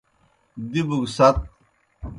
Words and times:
دِبوْ 0.71 0.97
گہ 1.03 1.07
ست۔ 1.17 1.37